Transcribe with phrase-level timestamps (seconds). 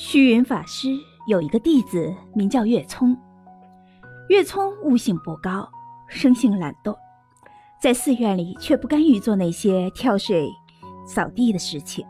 [0.00, 0.90] 虚云法师
[1.26, 3.18] 有一个弟子名叫月聪。
[4.28, 5.68] 月聪悟性不高，
[6.06, 6.96] 生性懒惰，
[7.82, 10.48] 在寺院里却不甘于做那些挑水、
[11.04, 12.06] 扫地的事情，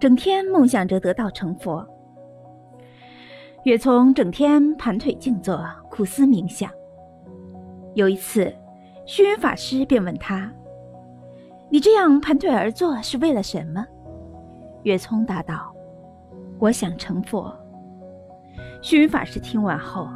[0.00, 1.86] 整天梦想着得道成佛。
[3.64, 6.70] 月聪整天盘腿静坐，苦思冥想。
[7.94, 8.50] 有一次，
[9.04, 10.50] 虚云法师便问他
[11.68, 13.84] ：“你这样盘腿而坐是为了什么？”
[14.84, 15.75] 月聪答道。
[16.58, 17.54] 我想成佛。
[18.82, 20.08] 虚云法师听完后，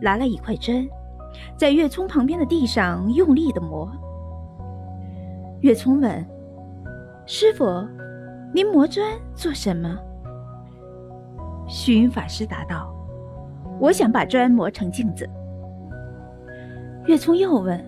[0.00, 0.88] 拿了一块针，
[1.56, 3.90] 在月聪旁边的地上用力的磨。
[5.60, 6.26] 月聪问
[7.26, 7.64] ：“师傅，
[8.54, 9.96] 您磨砖做什么？”
[11.68, 12.92] 虚云法师答道
[13.78, 15.28] ：“我想把砖磨成镜子。”
[17.06, 17.78] 月聪又问：“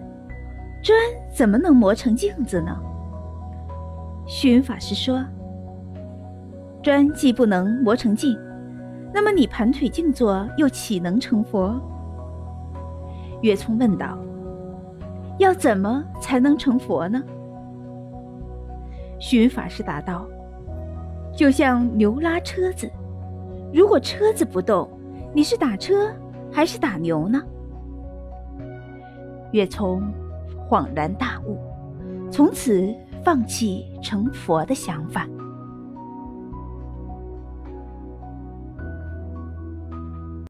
[0.83, 0.99] 砖
[1.35, 2.77] 怎么能磨成镜子呢？”
[4.27, 5.25] 虚云法师说。
[6.83, 8.39] 砖既不能磨成镜，
[9.13, 11.79] 那么你盘腿静坐又岂能成佛？
[13.43, 14.17] 月聪问道
[15.39, 17.23] ：“要怎么才能成佛呢？”
[19.21, 20.27] 虚云法师答道
[21.37, 22.91] ：“就像牛拉车子，
[23.75, 24.89] 如果车子不动，
[25.35, 26.11] 你是打车
[26.51, 27.43] 还是打牛呢？”
[29.53, 30.03] 月聪
[30.69, 31.59] 恍然大悟，
[32.31, 35.27] 从此放弃成佛的想法。